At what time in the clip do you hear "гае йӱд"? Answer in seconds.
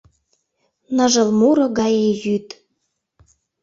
1.79-2.47